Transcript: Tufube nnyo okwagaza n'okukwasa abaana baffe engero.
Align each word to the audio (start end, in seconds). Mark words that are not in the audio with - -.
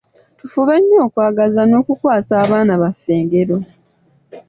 Tufube 0.37 0.73
nnyo 0.79 0.97
okwagaza 1.07 1.61
n'okukwasa 1.65 2.33
abaana 2.43 2.73
baffe 2.81 3.11
engero. 3.19 3.57